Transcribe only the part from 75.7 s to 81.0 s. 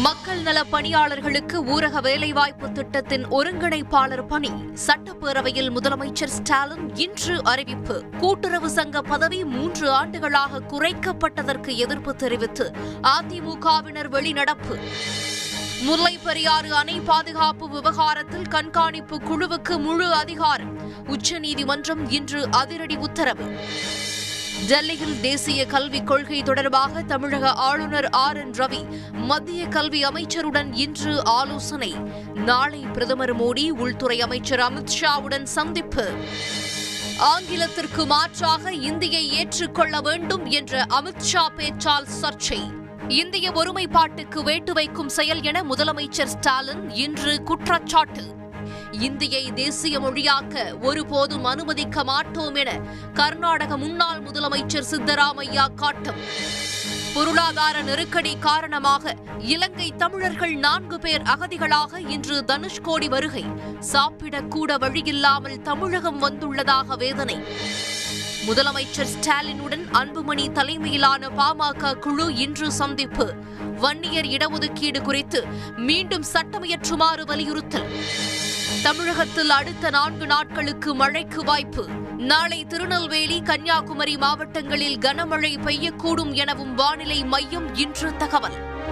மீண்டும் சட்டமியற்றுமாறு வலியுறுத்தல். தமிழகத்தில் அடுத்த நான்கு நாட்களுக்கு